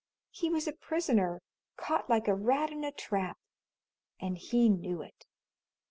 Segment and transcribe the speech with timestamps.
[0.31, 1.43] He was a prisoner,
[1.77, 3.37] caught like a rat in a trap,
[4.19, 5.27] and he knew it!